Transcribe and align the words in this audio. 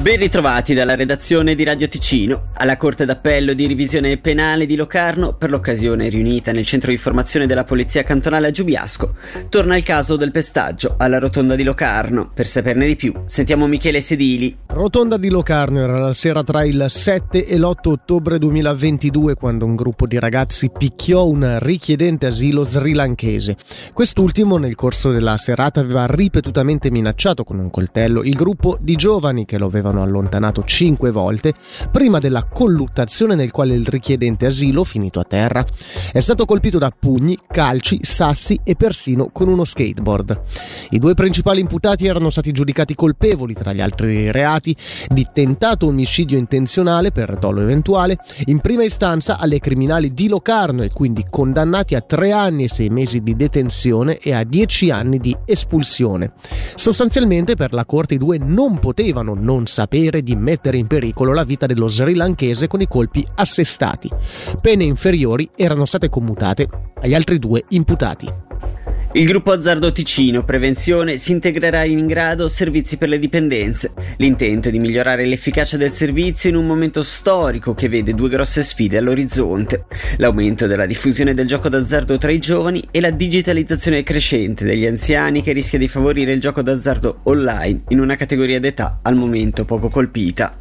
Ben 0.00 0.16
ritrovati 0.16 0.72
dalla 0.72 0.94
redazione 0.94 1.54
di 1.54 1.62
Radio 1.62 1.86
Ticino. 1.86 2.52
Alla 2.54 2.78
Corte 2.78 3.04
d'Appello 3.04 3.52
di 3.52 3.66
Revisione 3.66 4.16
Penale 4.16 4.64
di 4.64 4.74
Locarno, 4.74 5.34
per 5.34 5.50
l'occasione 5.50 6.08
riunita 6.08 6.52
nel 6.52 6.64
centro 6.64 6.90
di 6.90 6.96
formazione 6.96 7.44
della 7.44 7.64
Polizia 7.64 8.02
Cantonale 8.02 8.46
a 8.46 8.50
Giubiasco, 8.50 9.16
torna 9.50 9.76
il 9.76 9.82
caso 9.82 10.16
del 10.16 10.30
pestaggio 10.30 10.94
alla 10.96 11.18
Rotonda 11.18 11.54
di 11.54 11.64
Locarno. 11.64 12.30
Per 12.32 12.46
saperne 12.46 12.86
di 12.86 12.96
più, 12.96 13.12
sentiamo 13.26 13.66
Michele 13.66 14.00
Sedili. 14.00 14.56
Rotonda 14.72 15.16
di 15.16 15.30
Locarno 15.30 15.80
era 15.80 15.98
la 15.98 16.14
sera 16.14 16.44
tra 16.44 16.62
il 16.62 16.84
7 16.86 17.44
e 17.44 17.58
l'8 17.58 17.88
ottobre 17.88 18.38
2022 18.38 19.34
quando 19.34 19.64
un 19.64 19.74
gruppo 19.74 20.06
di 20.06 20.16
ragazzi 20.16 20.70
picchiò 20.70 21.26
un 21.26 21.58
richiedente 21.60 22.26
asilo 22.26 22.62
srilanchese. 22.62 23.56
Quest'ultimo 23.92 24.58
nel 24.58 24.76
corso 24.76 25.10
della 25.10 25.36
serata 25.38 25.80
aveva 25.80 26.06
ripetutamente 26.06 26.88
minacciato 26.88 27.42
con 27.42 27.58
un 27.58 27.68
coltello 27.68 28.22
il 28.22 28.34
gruppo 28.34 28.78
di 28.80 28.94
giovani 28.94 29.44
che 29.44 29.58
lo 29.58 29.66
avevano 29.66 30.02
allontanato 30.02 30.62
cinque 30.62 31.10
volte 31.10 31.52
prima 31.90 32.20
della 32.20 32.44
colluttazione 32.44 33.34
nel 33.34 33.50
quale 33.50 33.74
il 33.74 33.86
richiedente 33.86 34.46
asilo, 34.46 34.84
finito 34.84 35.18
a 35.18 35.24
terra, 35.24 35.66
è 36.12 36.20
stato 36.20 36.44
colpito 36.44 36.78
da 36.78 36.92
pugni, 36.96 37.36
calci, 37.50 37.98
sassi 38.02 38.60
e 38.62 38.76
persino 38.76 39.30
con 39.32 39.48
uno 39.48 39.64
skateboard. 39.64 40.40
I 40.90 40.98
due 41.00 41.14
principali 41.14 41.58
imputati 41.58 42.06
erano 42.06 42.30
stati 42.30 42.52
giudicati 42.52 42.94
colpevoli, 42.94 43.54
tra 43.54 43.72
gli 43.72 43.80
altri 43.80 44.30
reati, 44.30 44.58
di 44.60 45.26
tentato 45.32 45.86
omicidio 45.86 46.38
intenzionale 46.38 47.10
per 47.10 47.36
dolo 47.36 47.60
eventuale, 47.60 48.18
in 48.46 48.60
prima 48.60 48.84
istanza 48.84 49.38
alle 49.38 49.58
criminali 49.58 50.12
di 50.12 50.28
Locarno 50.28 50.82
e 50.82 50.90
quindi 50.90 51.26
condannati 51.28 51.94
a 51.94 52.00
tre 52.00 52.32
anni 52.32 52.64
e 52.64 52.68
sei 52.68 52.88
mesi 52.88 53.22
di 53.22 53.34
detenzione 53.34 54.18
e 54.18 54.32
a 54.32 54.44
dieci 54.44 54.90
anni 54.90 55.18
di 55.18 55.36
espulsione. 55.44 56.32
Sostanzialmente 56.74 57.56
per 57.56 57.72
la 57.72 57.84
Corte 57.84 58.14
i 58.14 58.18
due 58.18 58.38
non 58.38 58.78
potevano 58.78 59.34
non 59.34 59.66
sapere 59.66 60.22
di 60.22 60.36
mettere 60.36 60.78
in 60.78 60.86
pericolo 60.86 61.32
la 61.32 61.44
vita 61.44 61.66
dello 61.66 61.88
sri 61.88 62.14
lankese 62.14 62.68
con 62.68 62.80
i 62.80 62.88
colpi 62.88 63.26
assestati. 63.36 64.08
Pene 64.60 64.84
inferiori 64.84 65.48
erano 65.56 65.84
state 65.84 66.08
commutate 66.08 66.68
agli 67.00 67.14
altri 67.14 67.38
due 67.38 67.64
imputati. 67.68 68.49
Il 69.12 69.26
gruppo 69.26 69.50
Azzardo 69.50 69.90
Ticino 69.90 70.44
Prevenzione 70.44 71.18
si 71.18 71.32
integrerà 71.32 71.82
in 71.82 72.06
grado 72.06 72.46
servizi 72.46 72.96
per 72.96 73.08
le 73.08 73.18
dipendenze. 73.18 73.92
L'intento 74.18 74.68
è 74.68 74.70
di 74.70 74.78
migliorare 74.78 75.26
l'efficacia 75.26 75.76
del 75.76 75.90
servizio 75.90 76.48
in 76.48 76.54
un 76.54 76.64
momento 76.64 77.02
storico 77.02 77.74
che 77.74 77.88
vede 77.88 78.14
due 78.14 78.28
grosse 78.28 78.62
sfide 78.62 78.98
all'orizzonte: 78.98 79.86
l'aumento 80.18 80.68
della 80.68 80.86
diffusione 80.86 81.34
del 81.34 81.48
gioco 81.48 81.68
d'azzardo 81.68 82.18
tra 82.18 82.30
i 82.30 82.38
giovani 82.38 82.86
e 82.92 83.00
la 83.00 83.10
digitalizzazione 83.10 84.04
crescente 84.04 84.64
degli 84.64 84.86
anziani 84.86 85.42
che 85.42 85.52
rischia 85.52 85.80
di 85.80 85.88
favorire 85.88 86.30
il 86.30 86.40
gioco 86.40 86.62
d'azzardo 86.62 87.22
online 87.24 87.82
in 87.88 87.98
una 87.98 88.14
categoria 88.14 88.60
d'età 88.60 89.00
al 89.02 89.16
momento 89.16 89.64
poco 89.64 89.88
colpita. 89.88 90.56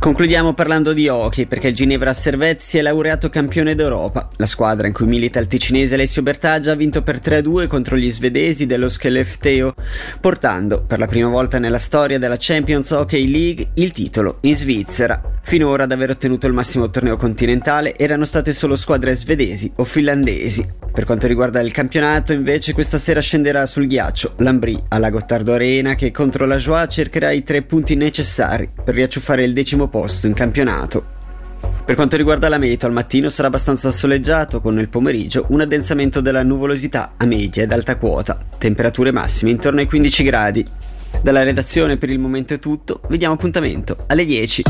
Concludiamo 0.00 0.54
parlando 0.54 0.94
di 0.94 1.08
hockey 1.08 1.44
perché 1.44 1.68
il 1.68 1.74
Ginevra 1.74 2.14
Servette 2.14 2.64
si 2.64 2.78
è 2.78 2.80
laureato 2.80 3.28
campione 3.28 3.74
d'Europa. 3.74 4.30
La 4.38 4.46
squadra 4.46 4.86
in 4.86 4.94
cui 4.94 5.04
milita 5.04 5.38
il 5.38 5.46
ticinese 5.46 5.92
Alessio 5.92 6.22
Bertaggia 6.22 6.72
ha 6.72 6.74
vinto 6.74 7.02
per 7.02 7.16
3-2 7.16 7.66
contro 7.66 7.98
gli 7.98 8.10
svedesi 8.10 8.64
dello 8.64 8.88
Skellefteå, 8.88 9.74
portando 10.18 10.82
per 10.86 11.00
la 11.00 11.06
prima 11.06 11.28
volta 11.28 11.58
nella 11.58 11.78
storia 11.78 12.18
della 12.18 12.36
Champions 12.38 12.90
Hockey 12.92 13.28
League 13.28 13.72
il 13.74 13.92
titolo 13.92 14.38
in 14.40 14.56
Svizzera. 14.56 15.20
Finora 15.42 15.84
ad 15.84 15.92
aver 15.92 16.08
ottenuto 16.08 16.46
il 16.46 16.54
massimo 16.54 16.88
torneo 16.88 17.18
continentale 17.18 17.94
erano 17.94 18.24
state 18.24 18.54
solo 18.54 18.76
squadre 18.76 19.14
svedesi 19.14 19.70
o 19.76 19.84
finlandesi. 19.84 20.79
Per 20.92 21.04
quanto 21.04 21.28
riguarda 21.28 21.60
il 21.60 21.70
campionato, 21.70 22.32
invece, 22.32 22.72
questa 22.72 22.98
sera 22.98 23.20
scenderà 23.20 23.64
sul 23.66 23.86
ghiaccio 23.86 24.34
Lambri 24.38 24.76
alla 24.88 25.10
Gottardo 25.10 25.52
Arena 25.52 25.94
che 25.94 26.10
contro 26.10 26.46
la 26.46 26.56
Joie 26.56 26.88
cercherà 26.88 27.30
i 27.30 27.44
tre 27.44 27.62
punti 27.62 27.94
necessari 27.94 28.68
per 28.84 28.94
riacciuffare 28.94 29.44
il 29.44 29.52
decimo 29.52 29.88
posto 29.88 30.26
in 30.26 30.34
campionato. 30.34 31.18
Per 31.84 31.94
quanto 31.94 32.16
riguarda 32.16 32.48
la 32.48 32.58
meteo, 32.58 32.88
al 32.88 32.94
mattino 32.94 33.28
sarà 33.28 33.48
abbastanza 33.48 33.92
soleggiato 33.92 34.60
con 34.60 34.74
nel 34.74 34.88
pomeriggio 34.88 35.46
un 35.48 35.60
addensamento 35.60 36.20
della 36.20 36.42
nuvolosità 36.42 37.14
a 37.16 37.24
media 37.24 37.62
ed 37.62 37.72
alta 37.72 37.96
quota, 37.96 38.46
temperature 38.58 39.12
massime 39.12 39.50
intorno 39.52 39.80
ai 39.80 39.86
15 39.86 40.22
gradi. 40.24 40.66
Dalla 41.22 41.42
redazione 41.42 41.98
per 41.98 42.10
il 42.10 42.18
momento 42.18 42.54
è 42.54 42.58
tutto, 42.58 43.00
vediamo 43.08 43.34
appuntamento 43.34 43.96
alle 44.06 44.24
10. 44.24 44.62